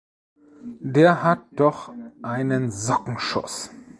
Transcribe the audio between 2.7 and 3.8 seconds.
Sockenschuß.